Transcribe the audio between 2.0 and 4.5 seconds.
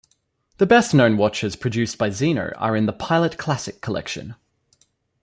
Zeno are in the "Pilot Classic" collection.